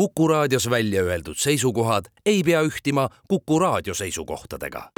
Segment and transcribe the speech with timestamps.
[0.00, 4.90] Kuku raadios välja öeldud seisukohad ei pea ühtima Kuku raadio seisukohtadega.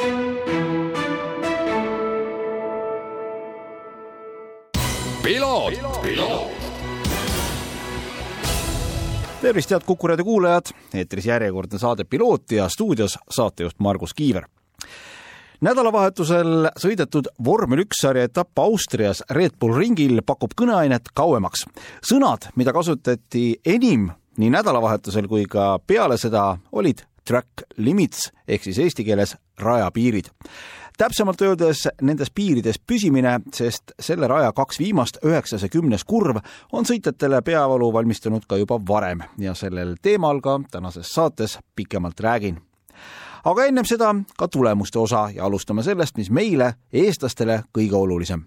[9.41, 14.47] tervist, head Kuku raadio kuulajad, eetris järjekordne saade Piloot ja stuudios saatejuht Margus Kiiver
[15.61, 21.67] nädalavahetusel sõidetud vormel üks sarja etapp Austrias Red Bull ringil pakub kõneainet kauemaks.
[22.07, 28.79] sõnad, mida kasutati enim nii nädalavahetusel kui ka peale seda, olid track limits ehk siis
[28.79, 30.31] eesti keeles rajapiirid.
[30.99, 36.37] täpsemalt öeldes nendes piirides püsimine, sest selle raja kaks viimast, üheksas ja kümnes kurv,
[36.73, 42.61] on sõitjatele peavalu valmistanud ka juba varem ja sellel teemal ka tänases saates pikemalt räägin.
[43.45, 48.45] aga ennem seda ka tulemuste osa ja alustame sellest, mis meile, eestlastele, kõige olulisem.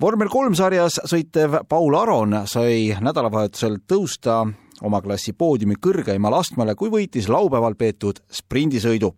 [0.00, 4.46] vormel kolm sarjas sõitev Paul Aron sai nädalavahetusel tõusta
[4.82, 9.12] oma klassi poodiumi kõrgeimale astmele, kui võitis laupäeval peetud sprindisõidu.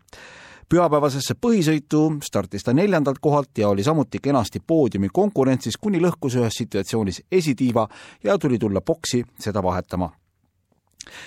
[0.66, 6.58] Pühapäevasesse põhisõitu startis ta neljandalt kohalt ja oli samuti kenasti poodiumi konkurentsis, kuni lõhkus ühes
[6.58, 7.86] situatsioonis esitiiva
[8.24, 10.10] ja tuli tulla boksi seda vahetama.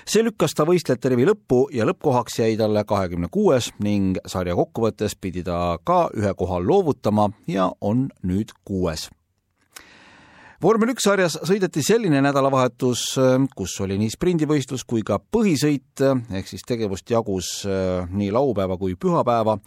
[0.03, 5.15] See lükkas ta võistlejate rivi lõppu ja lõppkohaks jäi talle kahekümne kuues ning sarja kokkuvõttes
[5.15, 9.07] pidi ta ka ühe koha loovutama ja on nüüd kuues
[10.63, 13.03] vormel üks sarjas sõideti selline nädalavahetus,
[13.55, 18.97] kus oli nii sprindivõistlus kui ka põhisõit, ehk siis tegevust jagus äh, nii laupäeva kui
[18.99, 19.57] pühapäeva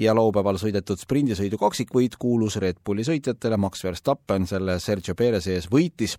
[0.00, 5.68] ja laupäeval sõidetud sprindisõidu kaksikvõit kuulus Red Bulli sõitjatele, Max Verstappen selle Sergio Perez ees
[5.72, 6.16] võitis.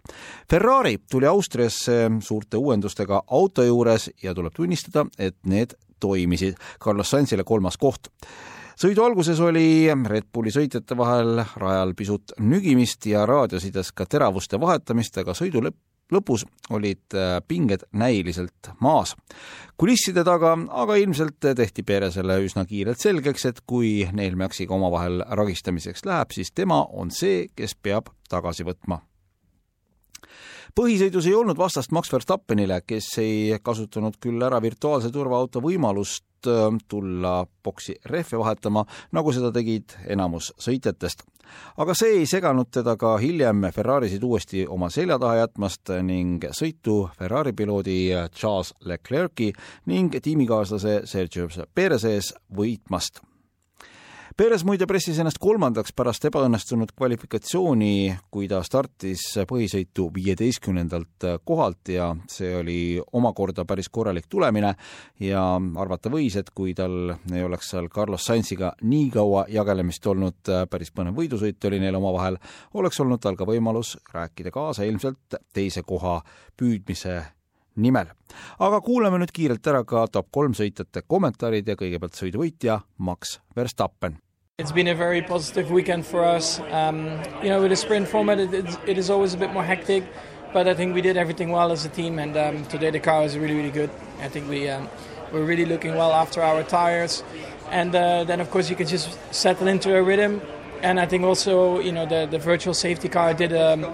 [0.50, 6.60] Ferrari tuli Austriasse suurte uuendustega auto juures ja tuleb tunnistada, et need toimisid.
[6.84, 8.12] Carlos Sainzile kolmas koht
[8.80, 15.18] sõidu alguses oli Red Bulli sõitjate vahel rajal pisut nügimist ja raadiosides ka teravuste vahetamist,
[15.18, 15.80] aga sõidu lõpp
[16.14, 16.44] lõpus
[16.74, 19.16] olid äh, pinged näiliselt maas.
[19.78, 20.52] kulisside taga
[20.84, 26.52] aga ilmselt tehti Peresele üsna kiirelt selgeks, et kui neil Maxiga omavahel ragistamiseks läheb, siis
[26.52, 29.00] tema on see, kes peab tagasi võtma
[30.74, 36.26] põhisõidus ei olnud vastast Max Verstappenile, kes ei kasutanud küll ära virtuaalse turvaauto võimalust
[36.88, 41.24] tulla boksi rehve vahetama, nagu seda tegid enamus sõitjatest.
[41.78, 47.10] aga see ei seganud teda ka hiljem Ferrarisid uuesti oma selja taha jätmast ning sõitu
[47.18, 49.52] Ferrari piloodi Charles Leclerc'i
[49.86, 53.22] ning tiimikaaslase Sergio Perez ees võitmast
[54.34, 62.08] Perez muide pressis ennast kolmandaks pärast ebaõnnestunud kvalifikatsiooni, kui ta startis põhisõitu viieteistkümnendalt kohalt ja
[62.34, 62.78] see oli
[63.20, 64.72] omakorda päris korralik tulemine.
[65.22, 65.44] Ja
[65.84, 70.90] arvata võis, et kui tal ei oleks seal Carlos Sainziga nii kaua jagelemist olnud, päris
[70.90, 72.42] põnev võidusõit oli neil omavahel,
[72.74, 76.18] oleks olnud tal ka võimalus rääkida kaasa ilmselt teise koha
[76.58, 77.20] püüdmise
[77.76, 78.08] nimel.
[78.60, 84.20] aga kuulame nüüd kiirelt ära ka top kolm sõitjate kommentaarid ja kõigepealt sõiduvõitja Max Verstappen.
[84.60, 86.60] It's been a very positive weekend for us.
[86.72, 87.08] Um,
[87.42, 88.54] you know, with a sprint format, it,
[88.86, 90.04] it is always a bit more hectic,
[90.54, 93.22] but I think we did everything well as a team, and um, today the car
[93.22, 93.90] was really, really good.
[94.22, 94.88] I think we um,
[95.32, 97.24] were really looking well after our tires,
[97.72, 100.42] and uh, then of course you can just settle into a rhythm.
[100.84, 103.86] And I think also, you know, the, the virtual safety car did um,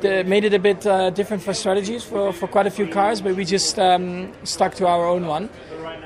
[0.00, 3.20] the, made it a bit uh, different for strategies for, for quite a few cars,
[3.20, 5.48] but we just um, stuck to our own one,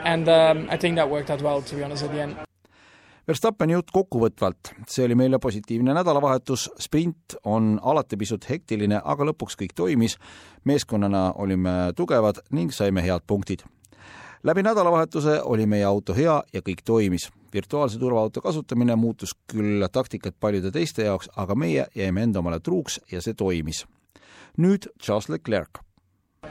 [0.04, 2.36] and um, I think that worked out well, to be honest, at the end.
[3.24, 9.56] Verstappeni jutt kokkuvõtvalt, see oli meile positiivne nädalavahetus, sprint on alati pisut hektiline, aga lõpuks
[9.56, 10.18] kõik toimis.
[10.64, 13.64] meeskonnana olime tugevad ning saime head punktid.
[14.44, 17.30] Läbi nädalavahetuse oli meie auto hea ja kõik toimis.
[17.54, 23.00] virtuaalse turvaauto kasutamine muutus küll taktikat paljude teiste jaoks, aga meie jäime enda omale truuks
[23.12, 23.86] ja see toimis.
[24.58, 25.80] nüüd Charles Leclerc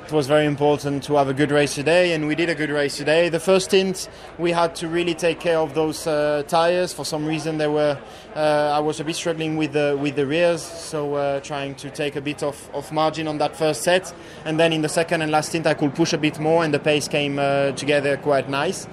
[0.06, 2.70] It was very important to have a good race today, and we did a good
[2.70, 3.30] race today.
[3.30, 6.92] The first stint, we had to really take care of those uh, tires.
[6.92, 7.98] For some reason, they were.
[8.36, 11.90] Uh, I was a bit struggling with the with the rears, so uh, trying to
[11.90, 14.14] take a bit of, of margin on that first set.
[14.44, 16.74] And then in the second and last stint, I could push a bit more, and
[16.74, 18.88] the pace came uh, together quite nice.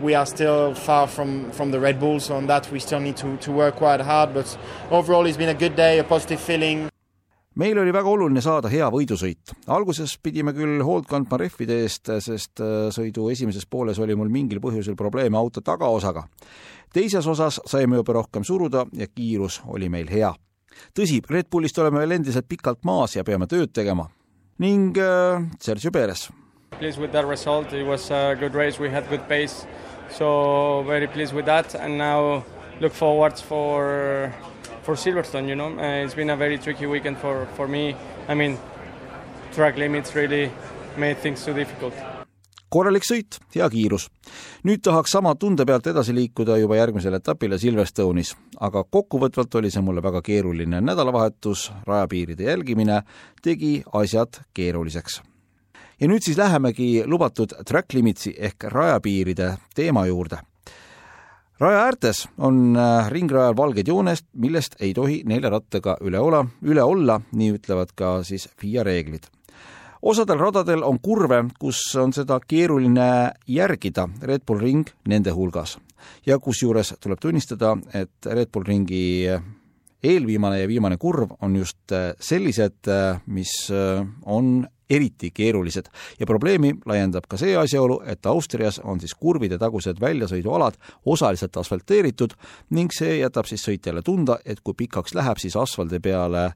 [0.00, 3.16] We are still far from, from the Red Bull, so on that we still need
[3.16, 4.32] to, to work quite hard.
[4.32, 4.56] But
[4.92, 6.91] overall, it's been a good day, a positive feeling.
[7.54, 9.52] Meil oli väga oluline saada hea võidusõit.
[9.66, 14.60] alguses pidime küll hoolt kandma rehvide eest, sest äh, sõidu esimeses pooles oli mul mingil
[14.60, 16.26] põhjusel probleeme auto tagaosaga.
[16.92, 20.34] teises osas saime juba rohkem suruda ja kiirus oli meil hea.
[20.94, 24.08] tõsi, Red Bullist oleme veel endiselt pikalt maas ja peame tööd tegema.
[24.58, 26.30] ning äh, Sergio Perez.
[26.78, 29.66] Pleased with that result, it was a good race, we had good pace,
[30.10, 32.42] so very pleased with that and now
[32.80, 34.32] look forward for
[34.82, 35.48] for Silverstone.
[35.48, 37.96] You know, uh, it's been a very tricky weekend for for me.
[38.28, 38.58] I mean,
[39.54, 40.50] track limits really
[40.96, 41.94] made things too difficult.
[42.72, 44.06] korralik sõit, hea kiirus.
[44.64, 48.30] nüüd tahaks sama tunde pealt edasi liikuda juba järgmisele etapile Silverstone'is,
[48.60, 53.02] aga kokkuvõtvalt oli see mulle väga keeruline nädalavahetus, rajapiiride jälgimine
[53.44, 55.20] tegi asjad keeruliseks
[56.00, 60.40] ja nüüd siis lähemegi lubatud track limitsi ehk rajapiiride teema juurde
[61.60, 66.82] raja äärtes on äh, ringrajal valged joonest, millest ei tohi nelja rattaga üle ola, üle
[66.82, 69.28] olla, nii ütlevad ka siis FIA reeglid.
[70.02, 75.78] osadel radadel on kurve, kus on seda keeruline järgida, Red Bull Ring nende hulgas.
[76.26, 79.30] ja kusjuures tuleb tunnistada, et Red Bull Ringi
[80.02, 83.70] eelviimane ja viimane kurv on just äh, sellised, äh, mis
[84.24, 85.88] on eriti keerulised
[86.20, 92.36] ja probleemi laiendab ka see asjaolu, et Austrias on siis kurvide tagused väljasõidualad osaliselt asfalteeritud
[92.76, 96.50] ning see jätab siis sõitjale tunda, et kui pikaks läheb, siis asfaldi peale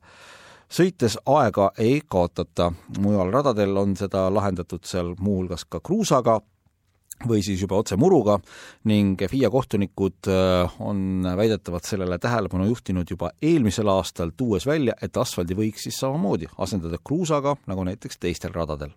[0.73, 2.73] sõites aega ei kaotata.
[2.99, 6.41] mujal radadel on seda lahendatud seal muuhulgas ka kruusaga
[7.25, 8.37] või siis juba otse muruga
[8.91, 15.17] ning FIA kohtunikud äh, on väidetavalt sellele tähelepanu juhtinud juba eelmisel aastal, tuues välja, et
[15.17, 18.93] asfaldi võiks siis samamoodi asendada kruusaga, nagu näiteks teistel radadel.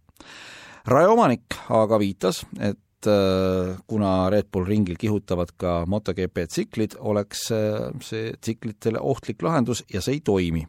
[0.86, 8.34] rajaomanik aga viitas, et kuna Red Bull ringil kihutavad ka MotoGP tsiklid, oleks äh, see
[8.36, 10.66] tsiklitele ohtlik lahendus ja see ei toimi.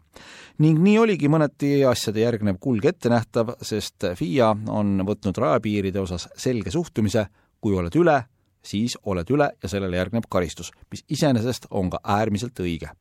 [0.60, 6.70] ning nii oligi mõneti asjade järgnev kulg ettenähtav, sest FIA on võtnud rajapiiride osas selge
[6.70, 7.26] suhtumise,
[7.60, 8.18] kui oled üle,
[8.62, 12.92] siis oled üle ja sellele järgneb karistus, mis iseenesest on ka äärmiselt õige.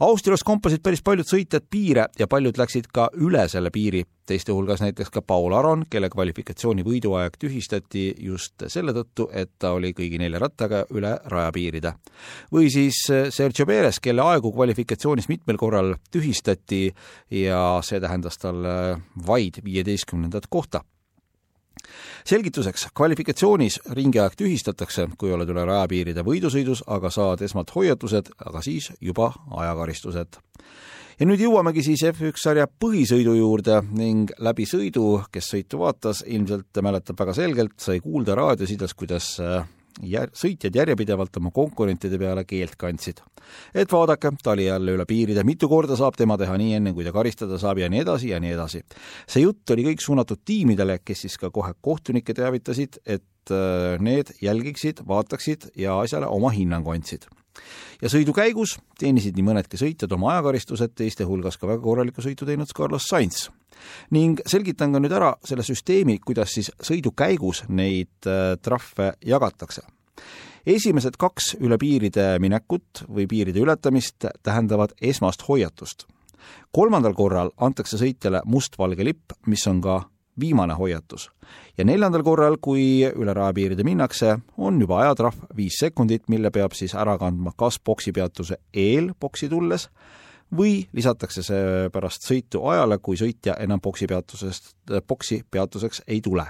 [0.00, 4.80] Austrias kompasid päris paljud sõitjad piire ja paljud läksid ka üle selle piiri, teiste hulgas
[4.80, 10.16] näiteks ka Paul Aron, kelle kvalifikatsiooni võiduaeg tühistati just selle tõttu, et ta oli kõigi
[10.22, 11.92] nelja rattaga üle rajapiiride.
[12.48, 16.94] või siis Sergio Perez, kelle aegu kvalifikatsioonis mitmel korral tühistati
[17.30, 20.80] ja see tähendas talle vaid viieteistkümnendat kohta
[22.26, 28.90] selgituseks, kvalifikatsioonis ringiaeg tühistatakse, kui oled üle rajapiiride võidusõidus, aga saad esmalt hoiatused, aga siis
[29.00, 29.32] juba
[29.62, 30.40] ajakaristused.
[31.20, 36.82] ja nüüd jõuamegi siis F1 sarja põhisõidu juurde ning läbi sõidu, kes sõitu vaatas, ilmselt
[36.82, 39.36] mäletab väga selgelt, sai kuulda raadiosides, kuidas
[40.02, 43.22] jär-, sõitjad järjepidevalt oma konkurentide peale keelt kandsid.
[43.74, 47.04] et vaadake, ta oli jälle üle piiride, mitu korda saab tema teha nii enne, kui
[47.04, 48.84] ta karistada saab ja nii edasi ja nii edasi.
[49.26, 54.34] see jutt oli kõik suunatud tiimidele, kes siis ka kohe kohtunikke teavitasid, et äh, need
[54.42, 57.28] jälgiksid, vaataksid ja asjale oma hinnangu andsid
[58.02, 62.48] ja sõidu käigus teenisid nii mõnedki sõitjad oma ajakaristused, teiste hulgas ka väga korralikku sõitu
[62.48, 63.48] teinud Carlos Sainz.
[64.10, 69.82] ning selgitan ka nüüd ära selle süsteemi, kuidas siis sõidu käigus neid äh, trahve jagatakse.
[70.66, 76.06] esimesed kaks üle piiride minekut või piiride ületamist tähendavad esmast hoiatust.
[76.72, 80.04] kolmandal korral antakse sõitjale mustvalge lipp, mis on ka
[80.40, 81.30] viimane hoiatus.
[81.78, 86.94] ja neljandal korral, kui üle rajapiiride minnakse, on juba ajatrahv viis sekundit, mille peab siis
[86.94, 89.88] ära kandma kas boksipeatuse eel boksi tulles
[90.56, 94.74] või lisatakse see pärast sõitu ajale, kui sõitja enam boksipeatusest,
[95.06, 96.46] boksi peatuseks ei tule.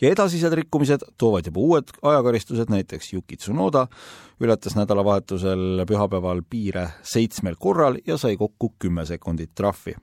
[0.00, 3.86] ja edasised rikkumised toovad juba uued ajakaristused, näiteks Yuki Tsunoda
[4.40, 9.94] ületas nädalavahetusel pühapäeval piire seitsmel korral ja sai kokku kümme sekundit trahvi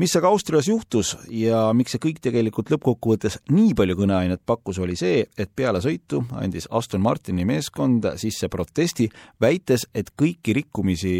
[0.00, 4.96] mis aga Austrias juhtus ja miks see kõik tegelikult lõppkokkuvõttes nii palju kõneainet pakkus, oli
[4.96, 9.10] see, et peale sõitu andis Aston Martini meeskond sisse protesti,
[9.40, 11.14] väites, et kõiki rikkumisi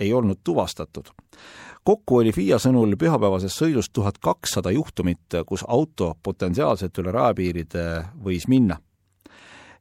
[0.00, 1.12] ei olnud tuvastatud.
[1.84, 7.84] kokku oli FIA sõnul pühapäevasest sõidust tuhat kakssada juhtumit, kus auto potentsiaalselt üle rajapiiride
[8.24, 8.78] võis minna.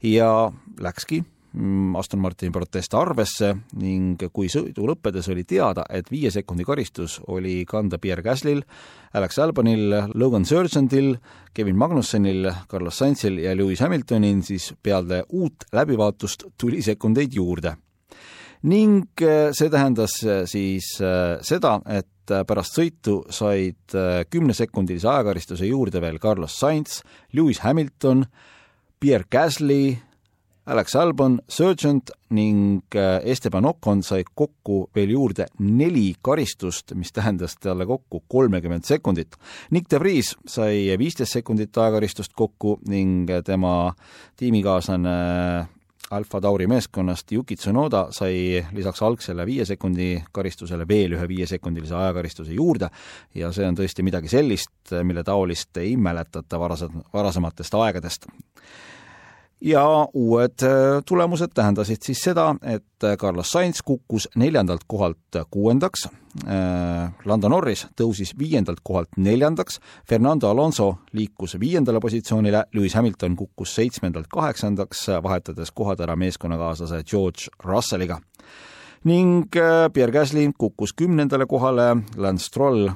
[0.04, 1.24] ja läkski
[1.98, 3.50] Aston Martini proteste arvesse
[3.82, 8.62] ning kui sõidu lõppedes oli teada, et viie sekundi karistus oli kanda Pierre Gaslil,
[9.20, 11.18] Alex Albonil, Logan Sargentil,
[11.54, 17.76] Kevin Magnussenil, Carlos Sainzil ja Lewis Hamiltonil, siis peale uut läbivaatust tuli sekundeid juurde.
[18.64, 22.08] ning eh, see tähendas eh, siis eh, seda, et
[22.48, 23.92] pärast sõitu said
[24.32, 27.02] kümnesekundilise ajakaristuse juurde veel Carlos Sainz,
[27.34, 28.24] Lewis Hamilton,
[29.02, 29.98] Pierre Gasly,
[30.72, 37.58] Alex Albon, Surgeant ning äh, Esteban Ocon sai kokku veel juurde neli karistust, mis tähendas
[37.60, 39.36] talle kokku kolmekümmend sekundit.
[39.76, 43.92] Nick de Vries sai viisteist sekundit ajakaristust kokku ning tema
[44.40, 45.16] tiimikaaslane
[46.16, 52.56] Alfa Tauri meeskonnast Yuki Tsunoda sai lisaks algsele viie sekundi karistusele veel ühe viiesekundilise ajakaristuse
[52.56, 52.88] juurde
[53.36, 58.32] ja see on tõesti midagi sellist, mille taolist ei mäletata varasem, varasematest aegadest
[59.62, 66.08] ja uued äh, tulemused tähendasid siis seda, et Carlos Sainz kukkus neljandalt kohalt kuuendaks,
[66.48, 73.76] äh, Lando Norris tõusis viiendalt kohalt neljandaks, Fernando Alonso liikus viiendale positsioonile, Lewis Hamilton kukkus
[73.76, 78.22] seitsmendalt kaheksandaks, vahetades kohad ära meeskonnakaaslase George Russelliga
[79.04, 82.92] ning äh, Pierre Gasly kukkus kümnendale kohale, Lance Stroll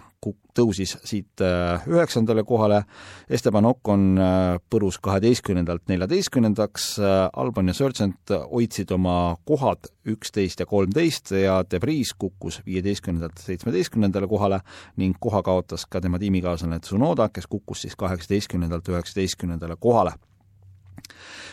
[0.56, 2.82] tõusis siit äh, üheksandale kohale,
[3.30, 6.88] Esteban Ocon äh, põrus kaheteistkümnendalt neljateistkümnendaks,
[7.34, 14.28] Albon ja Sargent hoidsid oma kohad üksteist ja kolmteist ja De Vries kukkus viieteistkümnendalt seitsmeteistkümnendale
[14.28, 14.62] kohale
[15.02, 20.16] ning koha kaotas ka tema tiimikaaslane Tsunoda, kes kukkus siis kaheksateistkümnendalt üheksateistkümnendale kohale.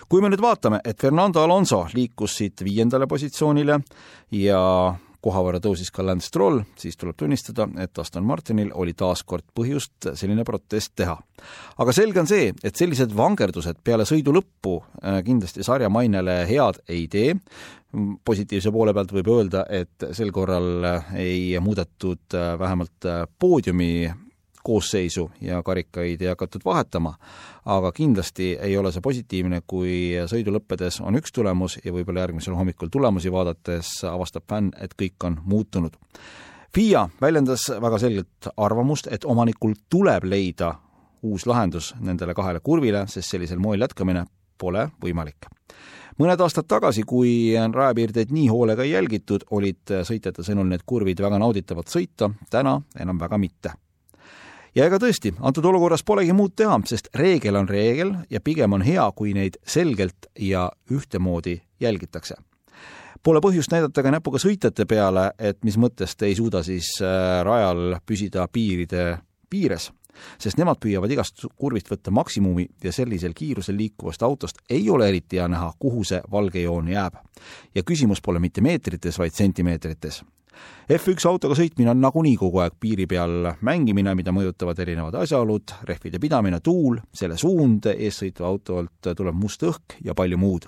[0.09, 3.79] Kui me nüüd vaatame, et Fernando Alonso liikus siit viiendale positsioonile
[4.37, 4.61] ja
[5.23, 9.47] koha võrra tõusis ka Lance Stroll, siis tuleb tunnistada, et Aston Martinil oli taas kord
[9.55, 11.17] põhjust selline protest teha.
[11.79, 16.83] aga selge on see, et sellised vangerdused peale sõidu lõppu äh, kindlasti sarja mainele head
[16.88, 17.37] ei tee,
[18.25, 20.87] positiivse poole pealt võib öelda, et sel korral
[21.19, 23.93] ei muudetud äh, vähemalt äh, poodiumi
[24.62, 27.14] koosseisu ja karikaid ei hakatud vahetama,
[27.64, 32.57] aga kindlasti ei ole see positiivne, kui sõidu lõppedes on üks tulemus ja võib-olla järgmisel
[32.59, 35.97] hommikul tulemusi vaadates avastab fänn, et kõik on muutunud.
[36.75, 40.75] FIA väljendas väga selgelt arvamust, et omanikul tuleb leida
[41.23, 44.25] uus lahendus nendele kahele kurvile, sest sellisel moel jätkamine
[44.59, 45.50] pole võimalik
[46.21, 51.40] mõned aastad tagasi, kui rajapiirdeid nii hoolega ei jälgitud, olid sõitjate sõnul need kurvid väga
[51.40, 53.73] nauditavad sõita, täna enam väga mitte
[54.75, 58.85] ja ega tõesti, antud olukorras polegi muud teha, sest reegel on reegel ja pigem on
[58.87, 62.38] hea, kui neid selgelt ja ühtemoodi jälgitakse.
[63.23, 67.43] Pole põhjust näidata ka näpuga sõitjate peale, et mis mõttes te ei suuda siis äh,
[67.47, 69.93] rajal püsida piiride piires,
[70.43, 75.38] sest nemad püüavad igast kurvist võtta maksimumi ja sellisel kiirusel liikuvast autost ei ole eriti
[75.38, 77.14] hea näha, kuhu see valge joon jääb.
[77.75, 80.23] ja küsimus pole mitte meetrites, vaid sentimeetrites
[80.92, 86.21] F1 autoga sõitmine on nagunii kogu aeg piiri peal mängimine, mida mõjutavad erinevad asjaolud, rehvide
[86.23, 90.66] pidamine, tuul, selle suund, eessõitva autolt tulev must õhk ja palju muud.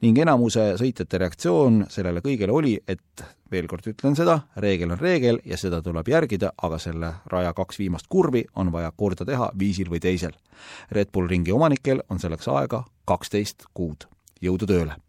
[0.00, 5.40] ning enamuse sõitjate reaktsioon sellele kõigele oli, et veel kord ütlen seda, reegel on reegel
[5.44, 9.90] ja seda tuleb järgida, aga selle raja kaks viimast kurvi on vaja korda teha viisil
[9.90, 10.36] või teisel.
[10.90, 14.08] Red Bull ringi omanikel on selleks aega kaksteist kuud.
[14.40, 15.07] jõudu tööle!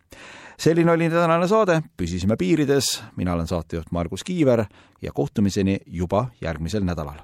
[0.59, 4.65] Selline oli tänane saade, püsisime piirides, mina olen saatejuht Margus Kiiver
[5.01, 7.21] ja kohtumiseni juba järgmisel nädalal.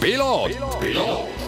[0.00, 1.47] piloot, piloot..